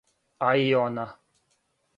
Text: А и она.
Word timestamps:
А 0.47 0.55
и 0.55 0.71
она. 0.79 1.07